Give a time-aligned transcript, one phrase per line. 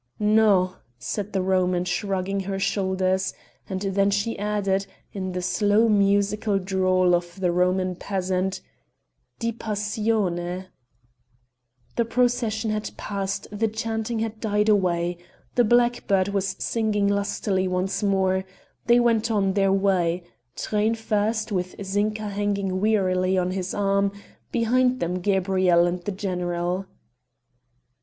[0.19, 3.35] "No," said the Roman shrugging her shoulders;
[3.69, 8.61] and then she added, in the slow musical drawl of the Roman peasant:
[9.37, 10.69] "Di passione."
[11.97, 15.19] The procession had passed, the chanting had died away;
[15.53, 18.43] the blackbird was singing lustily once more;
[18.87, 20.23] they went on their way
[20.55, 24.13] Truyn first, with Zinka hanging wearily on to his arm,
[24.51, 26.87] behind them Gabrielle and the general.